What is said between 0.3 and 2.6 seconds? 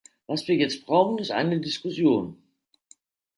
wir jetzt brauchen, ist eine Diskussion.